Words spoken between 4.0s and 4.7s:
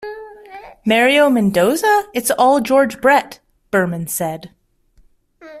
said.